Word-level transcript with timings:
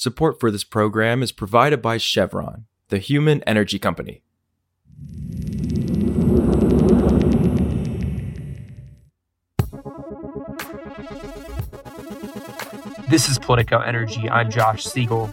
Support 0.00 0.40
for 0.40 0.50
this 0.50 0.64
program 0.64 1.22
is 1.22 1.30
provided 1.30 1.82
by 1.82 1.98
Chevron, 1.98 2.64
the 2.88 2.96
human 2.96 3.42
energy 3.42 3.78
company. 3.78 4.22
This 13.10 13.28
is 13.28 13.38
Politico 13.38 13.80
Energy. 13.80 14.26
I'm 14.30 14.50
Josh 14.50 14.84
Siegel. 14.84 15.26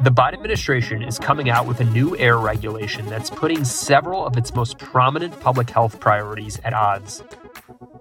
The 0.00 0.10
Biden 0.10 0.32
administration 0.32 1.02
is 1.02 1.18
coming 1.18 1.50
out 1.50 1.66
with 1.66 1.80
a 1.80 1.84
new 1.84 2.16
air 2.16 2.38
regulation 2.38 3.04
that's 3.10 3.28
putting 3.28 3.62
several 3.66 4.24
of 4.24 4.38
its 4.38 4.54
most 4.54 4.78
prominent 4.78 5.38
public 5.40 5.68
health 5.68 6.00
priorities 6.00 6.58
at 6.64 6.72
odds. 6.72 7.22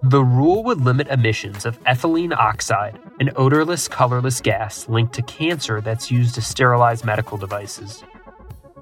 The 0.07 0.23
rule 0.23 0.63
would 0.65 0.81
limit 0.81 1.07
emissions 1.07 1.65
of 1.65 1.83
ethylene 1.85 2.31
oxide, 2.31 2.99
an 3.19 3.31
odorless, 3.35 3.87
colorless 3.87 4.39
gas 4.39 4.87
linked 4.87 5.15
to 5.15 5.23
cancer 5.23 5.81
that's 5.81 6.11
used 6.11 6.35
to 6.35 6.43
sterilize 6.43 7.03
medical 7.03 7.39
devices. 7.39 8.03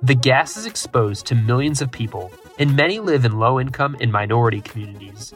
The 0.02 0.16
gas 0.16 0.58
is 0.58 0.66
exposed 0.66 1.26
to 1.28 1.36
millions 1.36 1.82
of 1.82 1.94
people, 1.94 2.30
and 2.60 2.76
many 2.76 3.00
live 3.00 3.24
in 3.24 3.40
low 3.40 3.58
income 3.58 3.96
and 4.02 4.12
minority 4.12 4.60
communities. 4.60 5.34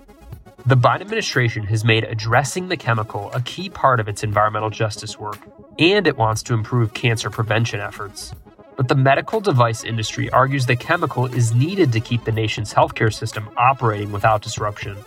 The 0.65 0.75
Biden 0.75 0.99
administration 0.99 1.63
has 1.67 1.85
made 1.85 2.03
addressing 2.03 2.67
the 2.67 2.75
chemical 2.75 3.31
a 3.31 3.39
key 3.39 3.69
part 3.69 4.01
of 4.01 4.09
its 4.09 4.25
environmental 4.25 4.69
justice 4.69 5.17
work, 5.17 5.39
and 5.79 6.05
it 6.05 6.17
wants 6.17 6.43
to 6.43 6.53
improve 6.53 6.93
cancer 6.95 7.29
prevention 7.29 7.79
efforts. 7.79 8.33
But 8.75 8.89
the 8.89 8.95
medical 8.95 9.39
device 9.39 9.85
industry 9.85 10.29
argues 10.31 10.65
the 10.65 10.75
chemical 10.75 11.27
is 11.27 11.53
needed 11.53 11.93
to 11.93 12.01
keep 12.01 12.25
the 12.25 12.33
nation's 12.33 12.73
healthcare 12.73 13.13
system 13.13 13.49
operating 13.55 14.11
without 14.11 14.41
disruption. 14.41 14.97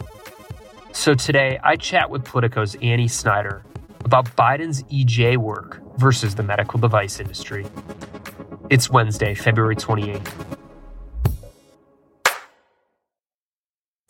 So 0.92 1.14
today, 1.14 1.58
I 1.62 1.76
chat 1.76 2.10
with 2.10 2.24
Politico's 2.24 2.74
Annie 2.82 3.06
Snider 3.06 3.64
about 4.04 4.26
Biden's 4.36 4.82
EJ 4.84 5.36
work 5.36 5.80
versus 5.98 6.34
the 6.34 6.42
medical 6.42 6.80
device 6.80 7.20
industry. 7.20 7.64
It's 8.70 8.90
Wednesday, 8.90 9.34
February 9.34 9.76
28th. 9.76 10.59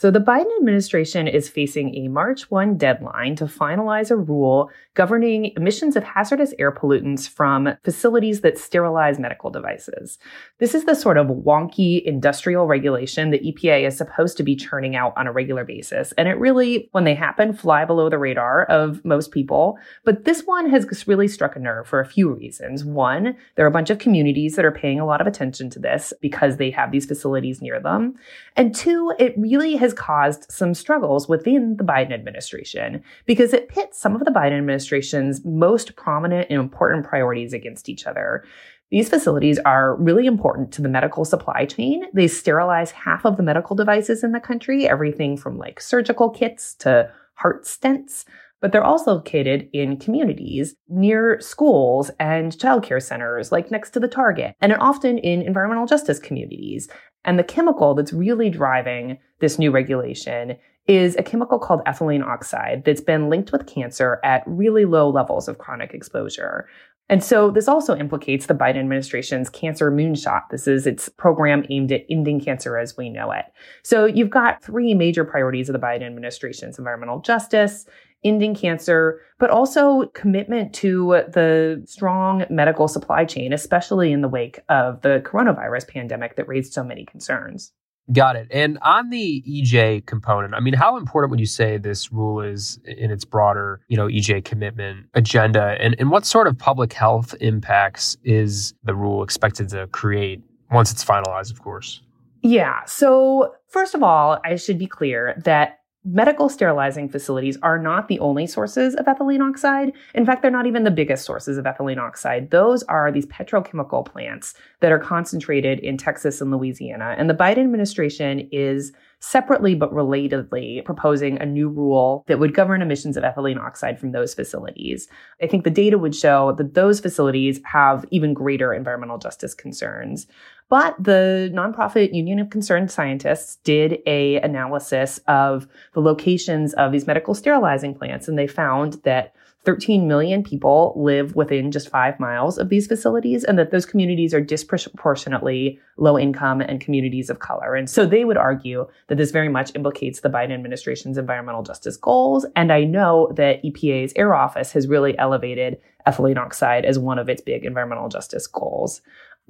So, 0.01 0.11
the 0.11 0.19
Biden 0.19 0.57
administration 0.57 1.29
is 1.29 1.51
facing 1.51 1.95
a 1.95 2.09
March 2.09 2.51
1 2.51 2.79
deadline 2.79 3.37
to 3.37 3.45
finalize 3.45 4.11
a 4.11 4.17
rule 4.17 4.71
governing 4.95 5.53
emissions 5.57 5.95
of 5.95 6.03
hazardous 6.03 6.55
air 6.59 6.73
pollutants 6.73 7.29
from 7.29 7.75
facilities 7.85 8.41
that 8.41 8.57
sterilize 8.57 9.19
medical 9.19 9.51
devices. 9.51 10.19
This 10.57 10.75
is 10.75 10.87
the 10.87 10.95
sort 10.95 11.19
of 11.19 11.27
wonky 11.27 12.03
industrial 12.03 12.67
regulation 12.67 13.31
that 13.31 13.45
EPA 13.45 13.87
is 13.87 13.99
supposed 13.99 14.39
to 14.39 14.43
be 14.43 14.57
churning 14.57 14.97
out 14.97 15.13
on 15.19 15.27
a 15.27 15.33
regular 15.33 15.67
basis. 15.67 16.13
And 16.13 16.29
it 16.29 16.39
really, 16.39 16.89
when 16.93 17.05
they 17.05 17.15
happen, 17.15 17.53
fly 17.53 17.85
below 17.85 18.09
the 18.09 18.17
radar 18.17 18.65
of 18.65 19.05
most 19.05 19.33
people. 19.33 19.77
But 20.07 20.25
this 20.25 20.45
one 20.47 20.71
has 20.71 21.07
really 21.07 21.29
struck 21.29 21.57
a 21.57 21.59
nerve 21.59 21.87
for 21.87 22.01
a 22.01 22.07
few 22.07 22.33
reasons. 22.33 22.87
One, 22.87 23.37
there 23.57 23.67
are 23.67 23.69
a 23.69 23.71
bunch 23.71 23.91
of 23.91 23.99
communities 23.99 24.57
that 24.57 24.65
are 24.65 24.73
paying 24.73 24.99
a 24.99 25.05
lot 25.05 25.21
of 25.21 25.27
attention 25.27 25.69
to 25.71 25.79
this 25.79 26.15
because 26.23 26.57
they 26.57 26.71
have 26.71 26.91
these 26.91 27.05
facilities 27.05 27.61
near 27.61 27.79
them. 27.81 28.15
And 28.57 28.75
two, 28.75 29.13
it 29.19 29.35
really 29.37 29.77
has 29.77 29.90
has 29.91 29.99
caused 29.99 30.51
some 30.51 30.75
struggles 30.75 31.29
within 31.29 31.77
the 31.77 31.85
Biden 31.85 32.13
administration 32.13 33.03
because 33.27 33.53
it 33.53 33.69
pits 33.69 34.01
some 34.01 34.15
of 34.15 34.25
the 34.25 34.31
Biden 34.31 34.59
administration's 34.59 35.45
most 35.45 35.97
prominent 35.97 36.49
and 36.49 36.61
important 36.61 37.05
priorities 37.05 37.53
against 37.53 37.89
each 37.89 38.07
other. 38.07 38.45
These 38.91 39.09
facilities 39.09 39.59
are 39.61 39.97
really 39.97 40.27
important 40.27 40.73
to 40.73 40.83
the 40.83 40.89
medical 40.89 41.25
supply 41.25 41.65
chain. 41.65 42.05
They 42.13 42.29
sterilize 42.29 42.91
half 42.91 43.25
of 43.25 43.37
the 43.37 43.43
medical 43.43 43.77
devices 43.77 44.25
in 44.25 44.33
the 44.33 44.41
country, 44.41 44.89
everything 44.89 45.37
from 45.37 45.59
like 45.59 45.81
surgical 45.81 46.31
kits 46.31 46.75
to 46.77 47.13
heart 47.35 47.65
stents 47.65 48.25
but 48.61 48.73
they're 48.73 48.85
also 48.85 49.15
located 49.15 49.69
in 49.73 49.97
communities 49.97 50.75
near 50.89 51.41
schools 51.41 52.11
and 52.19 52.53
childcare 52.53 53.03
centers, 53.03 53.51
like 53.53 53.71
next 53.71 53.91
to 53.91 54.01
the 54.01 54.09
Target, 54.09 54.55
and 54.61 54.75
often 54.75 55.19
in 55.19 55.43
environmental 55.43 55.87
justice 55.87 56.19
communities. 56.19 56.89
And 57.25 57.39
the 57.39 57.45
chemical 57.45 57.95
that's 57.95 58.13
really 58.13 58.51
driving 58.51 59.19
this 59.41 59.59
new 59.59 59.71
regulation 59.71 60.57
is 60.87 61.15
a 61.17 61.23
chemical 61.23 61.59
called 61.59 61.85
ethylene 61.85 62.25
oxide 62.25 62.85
that's 62.85 63.01
been 63.01 63.29
linked 63.29 63.53
with 63.53 63.67
cancer 63.67 64.19
at 64.25 64.43
really 64.47 64.85
low 64.85 65.09
levels 65.09 65.47
of 65.47 65.59
chronic 65.59 65.93
exposure. 65.93 66.67
And 67.09 67.25
so 67.25 67.51
this 67.51 67.67
also 67.67 67.97
implicates 67.97 68.47
the 68.47 68.55
Biden 68.55 68.79
administration's 68.79 69.51
cancer 69.51 69.91
moonshot. 69.91 70.43
This 70.51 70.69
is 70.69 70.87
its 70.87 71.09
program 71.09 71.65
aimed 71.69 71.91
at 71.91 72.07
ending 72.09 72.41
cancer 72.41 72.79
as 72.79 72.97
we 72.97 73.11
know 73.11 73.33
it. 73.33 73.47
So 73.83 74.05
you've 74.05 74.31
got 74.31 74.63
three 74.63 74.95
major 74.95 75.25
priorities 75.25 75.69
of 75.69 75.73
the 75.73 75.85
Biden 75.85 76.07
administration's 76.07 76.79
environmental 76.79 77.21
justice, 77.21 77.85
ending 78.23 78.55
cancer, 78.55 79.21
but 79.39 79.51
also 79.51 80.07
commitment 80.15 80.75
to 80.75 81.23
the 81.29 81.83
strong 81.87 82.45
medical 82.51 82.89
supply 82.89 83.25
chain, 83.25 83.53
especially 83.53 84.13
in 84.13 84.21
the 84.21 84.29
wake 84.29 84.61
of 84.69 85.01
the 85.03 85.23
coronavirus 85.25 85.89
pandemic 85.89 86.37
that 86.37 86.47
raised 86.49 86.73
so 86.73 86.85
many 86.85 87.05
concerns. 87.05 87.73
Got 88.13 88.35
it. 88.37 88.49
And 88.51 88.79
on 88.83 89.11
the 89.11 89.43
EJ 89.49 90.07
component, 90.07 90.55
I 90.55 90.61
mean, 90.61 90.75
how 90.75 90.97
important 90.97 91.31
would 91.31 91.39
you 91.39 91.47
say 91.47 91.79
this 91.79 92.13
rule 92.13 92.41
is 92.41 92.81
in 92.85 93.11
its 93.11 93.25
broader, 93.25 93.81
you 93.89 93.97
know, 93.97 94.09
EJ 94.09 94.45
commitment 94.45 95.07
agenda? 95.15 95.77
And, 95.79 95.95
and 95.99 96.11
what 96.11 96.27
sort 96.27 96.49
of 96.49 96.59
public 96.59 96.93
health 96.93 97.35
impacts 97.41 98.17
is 98.25 98.75
the 98.83 98.97
rule 98.97 99.23
expected 99.23 99.69
to 99.71 99.87
create 99.89 100.43
once 100.73 100.91
it's 100.91 101.05
finalized, 101.05 101.53
of 101.53 101.63
course? 101.63 102.03
Yeah. 102.43 102.85
So, 102.85 103.55
first 103.69 103.95
of 103.95 104.03
all, 104.03 104.41
I 104.45 104.57
should 104.57 104.79
be 104.79 104.87
clear 104.87 105.41
that 105.45 105.80
Medical 106.03 106.49
sterilizing 106.49 107.11
facilities 107.11 107.59
are 107.63 107.79
not 107.79 108.09
the 108.09 108.19
only 108.21 108.47
sources 108.47 108.95
of 108.95 109.05
ethylene 109.05 109.47
oxide. 109.47 109.93
In 110.15 110.25
fact, 110.25 110.41
they're 110.41 110.51
not 110.51 110.67
even 110.67 110.85
the 110.85 110.91
biggest 110.91 111.27
sources 111.27 111.59
of 111.59 111.67
ethylene 111.67 111.99
oxide. 111.99 112.51
Those 112.51 112.83
are 112.85 113.13
these 113.13 113.27
petrochemical 113.27 114.07
plants 114.07 114.55
that 114.81 114.93
are 114.93 114.99
concentrated 114.99 115.79
in 115.81 115.99
Texas 115.99 116.41
and 116.41 116.51
Louisiana. 116.51 117.15
And 117.19 117.29
the 117.29 117.35
Biden 117.35 117.65
administration 117.65 118.49
is 118.51 118.93
separately 119.19 119.75
but 119.75 119.93
relatedly 119.93 120.83
proposing 120.87 121.39
a 121.39 121.45
new 121.45 121.69
rule 121.69 122.25
that 122.29 122.39
would 122.39 122.55
govern 122.55 122.81
emissions 122.81 123.19
of 123.19 123.25
ethylene 123.25 123.61
oxide 123.61 124.01
from 124.01 124.13
those 124.13 124.33
facilities. 124.33 125.07
I 125.43 125.47
think 125.49 125.65
the 125.65 125.71
data 125.71 125.99
would 125.99 126.15
show 126.15 126.53
that 126.53 126.73
those 126.73 127.01
facilities 127.01 127.61
have 127.65 128.07
even 128.11 128.33
greater 128.33 128.73
environmental 128.73 129.19
justice 129.19 129.53
concerns. 129.53 130.27
But 130.71 130.95
the 131.03 131.51
nonprofit 131.53 132.15
Union 132.15 132.39
of 132.39 132.49
Concerned 132.49 132.93
Scientists 132.93 133.57
did 133.65 133.99
a 134.07 134.37
analysis 134.37 135.19
of 135.27 135.67
the 135.95 136.01
locations 136.01 136.73
of 136.75 136.93
these 136.93 137.09
medical 137.09 137.35
sterilizing 137.35 137.95
plants, 137.95 138.29
and 138.29 138.39
they 138.39 138.47
found 138.47 138.95
that 139.03 139.35
13 139.65 140.09
million 140.09 140.43
people 140.43 140.95
live 140.97 141.37
within 141.37 141.71
just 141.71 141.91
five 141.91 142.19
miles 142.19 142.57
of 142.57 142.69
these 142.69 142.87
facilities, 142.87 143.43
and 143.43 143.59
that 143.59 143.73
those 143.73 143.85
communities 143.85 144.33
are 144.33 144.41
disproportionately 144.41 145.79
low 145.99 146.17
income 146.17 146.61
and 146.61 146.81
communities 146.81 147.29
of 147.29 147.41
color. 147.41 147.75
And 147.75 147.91
so 147.91 148.07
they 148.07 148.25
would 148.25 148.39
argue 148.39 148.87
that 149.09 149.19
this 149.19 149.33
very 149.33 149.49
much 149.49 149.75
implicates 149.75 150.21
the 150.21 150.31
Biden 150.31 150.55
administration's 150.55 151.19
environmental 151.19 151.65
justice 151.65 151.97
goals. 151.97 152.47
And 152.57 152.73
I 152.73 152.85
know 152.85 153.31
that 153.35 153.63
EPA's 153.63 154.13
Air 154.17 154.35
Office 154.35 154.73
has 154.73 154.89
really 154.89 155.19
elevated 155.19 155.79
ethylene 156.07 156.39
oxide 156.39 156.85
as 156.85 156.99
one 156.99 157.19
of 157.19 157.29
its 157.29 157.43
big 157.43 157.67
environmental 157.67 158.09
justice 158.09 158.47
goals. 158.47 159.03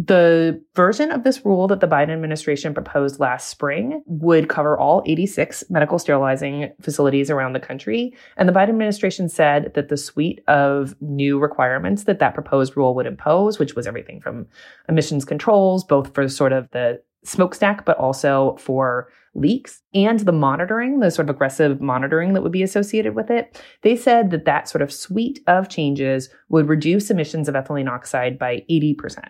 The 0.03 0.59
version 0.75 1.11
of 1.11 1.25
this 1.25 1.45
rule 1.45 1.69
that 1.69 1.81
the 1.81 1.87
Biden 1.87 2.09
administration 2.09 2.73
proposed 2.73 3.21
last 3.21 3.49
spring 3.49 4.03
would 4.07 4.49
cover 4.49 4.79
all 4.79 5.03
86 5.05 5.65
medical 5.69 5.99
sterilizing 5.99 6.73
facilities 6.81 7.31
around 7.31 7.53
the 7.53 7.61
country. 7.61 8.17
And 8.39 8.49
the 8.49 8.53
Biden 8.55 8.71
administration 8.71 9.29
said 9.29 9.73
that 9.75 9.89
the 9.89 9.99
suite 9.99 10.41
of 10.49 10.95
new 11.03 11.39
requirements 11.39 12.05
that 12.05 12.19
that 12.21 12.33
proposed 12.33 12.79
rule 12.79 12.95
would 12.95 13.05
impose, 13.05 13.59
which 13.59 13.75
was 13.75 13.87
everything 13.87 14.23
from 14.23 14.47
emissions 14.89 15.27
controls, 15.27 15.85
both 15.85 16.15
for 16.15 16.27
sort 16.29 16.55
of 16.55 16.71
the 16.71 17.03
smokestack, 17.23 17.85
but 17.85 17.99
also 17.99 18.57
for 18.59 19.09
leaks 19.35 19.83
and 19.93 20.21
the 20.21 20.33
monitoring, 20.33 21.01
the 21.01 21.11
sort 21.11 21.29
of 21.29 21.37
aggressive 21.37 21.79
monitoring 21.79 22.33
that 22.33 22.43
would 22.43 22.53
be 22.53 22.63
associated 22.63 23.15
with 23.15 23.31
it. 23.31 23.63
They 23.83 23.97
said 23.97 24.31
that 24.31 24.47
that 24.47 24.67
sort 24.67 24.81
of 24.81 24.91
suite 24.91 25.41
of 25.47 25.69
changes 25.69 26.31
would 26.49 26.71
reduce 26.71 27.11
emissions 27.11 27.51
of 27.51 27.55
ethylene 27.55 27.91
oxide 27.91 28.39
by 28.39 28.65
80%. 28.71 29.29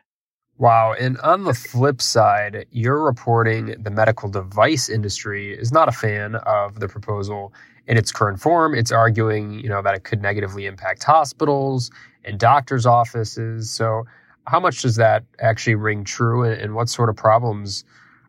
Wow. 0.60 0.92
And 0.92 1.16
on 1.20 1.44
the 1.44 1.54
flip 1.54 2.02
side, 2.02 2.66
you're 2.70 3.02
reporting 3.02 3.82
the 3.82 3.90
medical 3.90 4.28
device 4.28 4.90
industry 4.90 5.58
is 5.58 5.72
not 5.72 5.88
a 5.88 5.92
fan 5.92 6.34
of 6.34 6.80
the 6.80 6.86
proposal 6.86 7.54
in 7.86 7.96
its 7.96 8.12
current 8.12 8.42
form. 8.42 8.74
It's 8.74 8.92
arguing, 8.92 9.58
you 9.60 9.70
know, 9.70 9.80
that 9.80 9.94
it 9.94 10.04
could 10.04 10.20
negatively 10.20 10.66
impact 10.66 11.02
hospitals 11.02 11.90
and 12.26 12.38
doctors' 12.38 12.84
offices. 12.84 13.70
So 13.70 14.04
how 14.46 14.60
much 14.60 14.82
does 14.82 14.96
that 14.96 15.24
actually 15.40 15.76
ring 15.76 16.04
true 16.04 16.44
and 16.44 16.74
what 16.74 16.90
sort 16.90 17.08
of 17.08 17.16
problems 17.16 17.82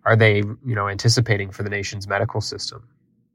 are 0.05 0.15
they, 0.15 0.37
you 0.37 0.73
know, 0.73 0.87
anticipating 0.87 1.51
for 1.51 1.63
the 1.63 1.69
nation's 1.69 2.07
medical 2.07 2.39
system? 2.39 2.87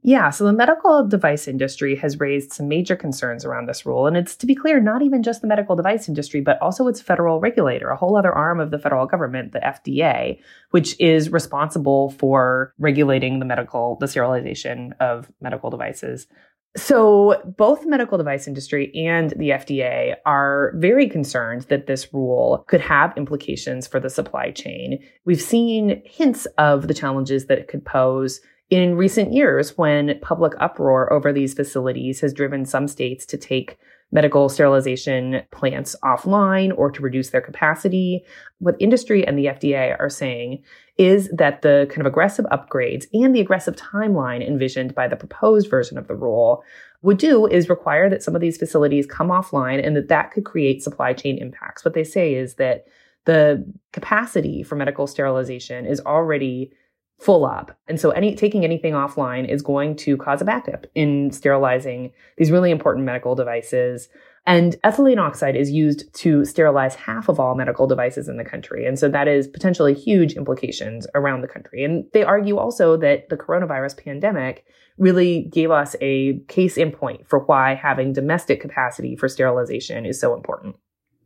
Yeah, 0.06 0.30
so 0.30 0.44
the 0.44 0.52
medical 0.52 1.04
device 1.04 1.48
industry 1.48 1.96
has 1.96 2.20
raised 2.20 2.52
some 2.52 2.68
major 2.68 2.94
concerns 2.94 3.44
around 3.44 3.66
this 3.66 3.84
rule. 3.84 4.06
And 4.06 4.16
it's, 4.16 4.36
to 4.36 4.46
be 4.46 4.54
clear, 4.54 4.78
not 4.78 5.02
even 5.02 5.24
just 5.24 5.40
the 5.40 5.48
medical 5.48 5.74
device 5.74 6.08
industry, 6.08 6.40
but 6.40 6.62
also 6.62 6.86
its 6.86 7.00
federal 7.00 7.40
regulator, 7.40 7.88
a 7.88 7.96
whole 7.96 8.16
other 8.16 8.32
arm 8.32 8.60
of 8.60 8.70
the 8.70 8.78
federal 8.78 9.06
government, 9.06 9.50
the 9.50 9.58
FDA, 9.58 10.38
which 10.70 10.94
is 11.00 11.30
responsible 11.30 12.10
for 12.10 12.72
regulating 12.78 13.40
the 13.40 13.44
medical, 13.44 13.96
the 13.98 14.06
sterilization 14.06 14.94
of 15.00 15.28
medical 15.40 15.70
devices. 15.70 16.28
So, 16.76 17.42
both 17.56 17.80
the 17.80 17.88
medical 17.88 18.16
device 18.16 18.46
industry 18.46 18.94
and 18.94 19.30
the 19.30 19.48
FDA 19.48 20.14
are 20.24 20.72
very 20.76 21.08
concerned 21.08 21.62
that 21.62 21.88
this 21.88 22.12
rule 22.14 22.64
could 22.68 22.82
have 22.82 23.16
implications 23.16 23.88
for 23.88 23.98
the 23.98 24.10
supply 24.10 24.52
chain. 24.52 25.02
We've 25.24 25.40
seen 25.40 26.00
hints 26.04 26.46
of 26.58 26.86
the 26.86 26.94
challenges 26.94 27.46
that 27.46 27.58
it 27.58 27.66
could 27.66 27.84
pose 27.84 28.40
in 28.70 28.96
recent 28.96 29.32
years 29.32 29.78
when 29.78 30.18
public 30.20 30.52
uproar 30.58 31.12
over 31.12 31.32
these 31.32 31.54
facilities 31.54 32.20
has 32.20 32.32
driven 32.32 32.64
some 32.64 32.88
states 32.88 33.24
to 33.26 33.36
take 33.36 33.78
medical 34.12 34.48
sterilization 34.48 35.42
plants 35.50 35.96
offline 36.04 36.72
or 36.76 36.90
to 36.90 37.02
reduce 37.02 37.30
their 37.30 37.40
capacity. 37.40 38.24
What 38.58 38.76
industry 38.78 39.26
and 39.26 39.36
the 39.36 39.46
FDA 39.46 39.96
are 39.98 40.08
saying 40.08 40.62
is 40.96 41.28
that 41.30 41.62
the 41.62 41.86
kind 41.90 42.00
of 42.00 42.06
aggressive 42.06 42.44
upgrades 42.46 43.06
and 43.12 43.34
the 43.34 43.40
aggressive 43.40 43.76
timeline 43.76 44.46
envisioned 44.46 44.94
by 44.94 45.08
the 45.08 45.16
proposed 45.16 45.68
version 45.68 45.98
of 45.98 46.06
the 46.06 46.14
rule 46.14 46.62
would 47.02 47.18
do 47.18 47.46
is 47.46 47.68
require 47.68 48.08
that 48.08 48.22
some 48.22 48.34
of 48.34 48.40
these 48.40 48.56
facilities 48.56 49.06
come 49.06 49.28
offline 49.28 49.84
and 49.84 49.96
that 49.96 50.08
that 50.08 50.30
could 50.30 50.44
create 50.44 50.82
supply 50.82 51.12
chain 51.12 51.38
impacts. 51.38 51.84
What 51.84 51.94
they 51.94 52.04
say 52.04 52.34
is 52.34 52.54
that 52.54 52.86
the 53.26 53.64
capacity 53.92 54.62
for 54.62 54.76
medical 54.76 55.06
sterilization 55.06 55.84
is 55.84 56.00
already 56.00 56.72
full 57.18 57.46
up. 57.46 57.76
And 57.88 57.98
so 57.98 58.10
any 58.10 58.34
taking 58.34 58.64
anything 58.64 58.92
offline 58.92 59.48
is 59.48 59.62
going 59.62 59.96
to 59.96 60.16
cause 60.16 60.42
a 60.42 60.44
backup 60.44 60.86
in 60.94 61.30
sterilizing 61.30 62.12
these 62.36 62.50
really 62.50 62.70
important 62.70 63.06
medical 63.06 63.34
devices. 63.34 64.08
And 64.44 64.76
ethylene 64.84 65.18
oxide 65.18 65.56
is 65.56 65.70
used 65.70 66.12
to 66.20 66.44
sterilize 66.44 66.94
half 66.94 67.28
of 67.28 67.40
all 67.40 67.56
medical 67.56 67.86
devices 67.86 68.28
in 68.28 68.36
the 68.36 68.44
country. 68.44 68.86
And 68.86 68.98
so 68.98 69.08
that 69.08 69.26
is 69.26 69.48
potentially 69.48 69.94
huge 69.94 70.34
implications 70.34 71.06
around 71.14 71.40
the 71.40 71.48
country. 71.48 71.82
And 71.82 72.04
they 72.12 72.22
argue 72.22 72.58
also 72.58 72.96
that 72.98 73.28
the 73.28 73.36
coronavirus 73.36 74.04
pandemic 74.04 74.64
really 74.98 75.48
gave 75.52 75.70
us 75.70 75.96
a 76.00 76.38
case 76.48 76.76
in 76.76 76.92
point 76.92 77.28
for 77.28 77.40
why 77.40 77.74
having 77.74 78.12
domestic 78.12 78.60
capacity 78.60 79.16
for 79.16 79.28
sterilization 79.28 80.06
is 80.06 80.20
so 80.20 80.34
important. 80.34 80.76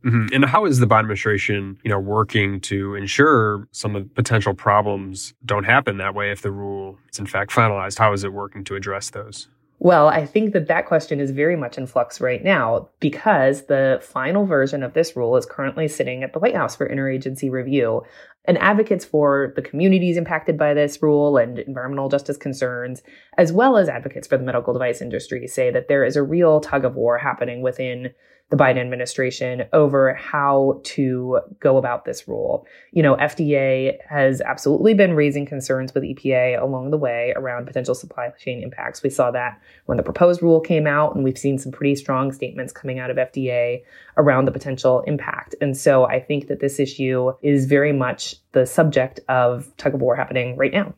Mm-hmm. 0.05 0.33
And 0.33 0.45
how 0.45 0.65
is 0.65 0.79
the 0.79 0.87
Biden 0.87 1.01
administration, 1.01 1.77
you 1.83 1.89
know, 1.89 1.99
working 1.99 2.59
to 2.61 2.95
ensure 2.95 3.67
some 3.71 3.95
of 3.95 4.03
the 4.03 4.09
potential 4.09 4.53
problems 4.53 5.33
don't 5.45 5.63
happen 5.63 5.97
that 5.97 6.15
way 6.15 6.31
if 6.31 6.41
the 6.41 6.51
rule 6.51 6.97
is 7.11 7.19
in 7.19 7.27
fact 7.27 7.51
finalized? 7.51 7.99
How 7.99 8.13
is 8.13 8.23
it 8.23 8.33
working 8.33 8.63
to 8.65 8.75
address 8.75 9.11
those? 9.11 9.47
Well, 9.83 10.09
I 10.09 10.27
think 10.27 10.53
that 10.53 10.67
that 10.67 10.85
question 10.85 11.19
is 11.19 11.31
very 11.31 11.55
much 11.55 11.75
in 11.75 11.87
flux 11.87 12.21
right 12.21 12.43
now 12.43 12.89
because 12.99 13.65
the 13.65 13.99
final 14.03 14.45
version 14.45 14.83
of 14.83 14.93
this 14.93 15.15
rule 15.15 15.35
is 15.37 15.47
currently 15.47 15.87
sitting 15.87 16.21
at 16.21 16.33
the 16.33 16.39
White 16.39 16.55
House 16.55 16.75
for 16.75 16.87
interagency 16.87 17.49
review. 17.49 18.03
And 18.45 18.59
advocates 18.59 19.05
for 19.05 19.53
the 19.55 19.61
communities 19.63 20.17
impacted 20.17 20.55
by 20.55 20.75
this 20.75 21.01
rule 21.01 21.37
and 21.37 21.57
environmental 21.57 22.09
justice 22.09 22.37
concerns, 22.37 23.01
as 23.39 23.51
well 23.51 23.75
as 23.75 23.89
advocates 23.89 24.27
for 24.27 24.37
the 24.37 24.43
medical 24.43 24.73
device 24.73 25.01
industry, 25.01 25.47
say 25.47 25.71
that 25.71 25.87
there 25.87 26.03
is 26.03 26.15
a 26.15 26.23
real 26.23 26.59
tug 26.59 26.85
of 26.85 26.95
war 26.95 27.17
happening 27.17 27.63
within 27.63 28.13
the 28.51 28.57
Biden 28.57 28.79
administration 28.79 29.63
over 29.71 30.13
how 30.13 30.81
to 30.83 31.39
go 31.61 31.77
about 31.77 32.03
this 32.03 32.27
rule. 32.27 32.67
You 32.91 33.01
know, 33.01 33.15
FDA 33.15 33.97
has 34.09 34.41
absolutely 34.41 34.93
been 34.93 35.13
raising 35.13 35.45
concerns 35.45 35.93
with 35.93 36.03
EPA 36.03 36.61
along 36.61 36.91
the 36.91 36.97
way 36.97 37.33
around 37.37 37.65
potential 37.65 37.95
supply 37.95 38.29
chain 38.37 38.61
impacts. 38.61 39.01
We 39.03 39.09
saw 39.09 39.31
that 39.31 39.59
when 39.85 39.95
the 39.95 40.03
proposed 40.03 40.41
rule 40.41 40.59
came 40.59 40.85
out, 40.85 41.15
and 41.15 41.23
we've 41.23 41.37
seen 41.37 41.57
some 41.57 41.71
pretty 41.71 41.95
strong 41.95 42.33
statements 42.33 42.73
coming 42.73 42.99
out 42.99 43.09
of 43.09 43.15
FDA 43.15 43.83
around 44.17 44.45
the 44.45 44.51
potential 44.51 45.01
impact. 45.07 45.55
And 45.61 45.75
so 45.75 46.03
I 46.03 46.19
think 46.19 46.47
that 46.47 46.59
this 46.59 46.77
issue 46.77 47.31
is 47.41 47.65
very 47.65 47.93
much 47.93 48.35
the 48.51 48.65
subject 48.65 49.21
of 49.29 49.71
tug 49.77 49.93
of 49.93 50.01
war 50.01 50.13
happening 50.17 50.57
right 50.57 50.73
now. 50.73 50.93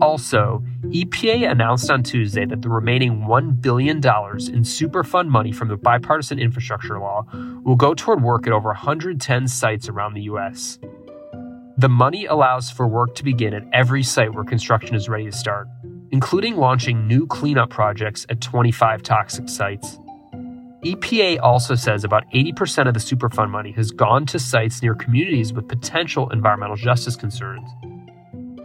Also, 0.00 0.62
EPA 0.92 1.50
announced 1.50 1.90
on 1.90 2.02
Tuesday 2.02 2.44
that 2.46 2.62
the 2.62 2.68
remaining 2.68 3.22
$1 3.22 3.60
billion 3.60 3.96
in 3.96 4.02
Superfund 4.02 5.28
money 5.28 5.50
from 5.50 5.68
the 5.68 5.76
bipartisan 5.76 6.38
infrastructure 6.38 6.98
law 6.98 7.26
will 7.64 7.76
go 7.76 7.92
toward 7.92 8.22
work 8.22 8.46
at 8.46 8.52
over 8.52 8.68
110 8.68 9.48
sites 9.48 9.88
around 9.88 10.14
the 10.14 10.22
U.S. 10.22 10.78
The 11.76 11.88
money 11.88 12.26
allows 12.26 12.70
for 12.70 12.86
work 12.86 13.14
to 13.16 13.24
begin 13.24 13.52
at 13.52 13.64
every 13.72 14.02
site 14.02 14.32
where 14.32 14.44
construction 14.44 14.94
is 14.94 15.08
ready 15.08 15.24
to 15.24 15.32
start, 15.32 15.68
including 16.12 16.56
launching 16.56 17.08
new 17.08 17.26
cleanup 17.26 17.70
projects 17.70 18.24
at 18.28 18.40
25 18.40 19.02
toxic 19.02 19.48
sites. 19.48 19.98
EPA 20.84 21.40
also 21.40 21.74
says 21.74 22.04
about 22.04 22.30
80% 22.32 22.86
of 22.86 22.94
the 22.94 23.00
Superfund 23.00 23.50
money 23.50 23.72
has 23.72 23.90
gone 23.90 24.24
to 24.26 24.38
sites 24.38 24.82
near 24.82 24.94
communities 24.94 25.52
with 25.52 25.66
potential 25.66 26.30
environmental 26.30 26.76
justice 26.76 27.16
concerns. 27.16 27.68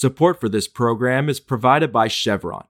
Support 0.00 0.40
for 0.40 0.48
this 0.48 0.66
program 0.66 1.28
is 1.28 1.40
provided 1.40 1.92
by 1.92 2.08
Chevron. 2.08 2.64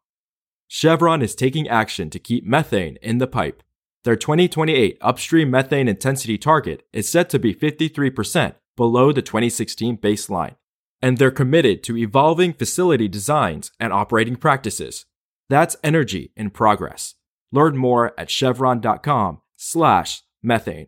Chevron 0.66 1.22
is 1.22 1.36
taking 1.36 1.68
action 1.68 2.10
to 2.10 2.18
keep 2.18 2.44
methane 2.44 2.98
in 3.02 3.18
the 3.18 3.28
pipe. 3.28 3.62
Their 4.02 4.16
2028 4.16 4.98
upstream 5.00 5.48
methane 5.48 5.86
intensity 5.86 6.36
target 6.36 6.84
is 6.92 7.08
set 7.08 7.30
to 7.30 7.38
be 7.38 7.54
53% 7.54 8.54
below 8.76 9.12
the 9.12 9.22
2016 9.22 9.98
baseline, 9.98 10.56
and 11.00 11.18
they're 11.18 11.30
committed 11.30 11.84
to 11.84 11.96
evolving 11.96 12.52
facility 12.52 13.06
designs 13.06 13.70
and 13.78 13.92
operating 13.92 14.34
practices. 14.34 15.06
That's 15.48 15.76
energy 15.84 16.32
in 16.34 16.50
progress. 16.50 17.14
Learn 17.52 17.76
more 17.76 18.12
at 18.18 18.28
chevron.com/methane. 18.28 20.86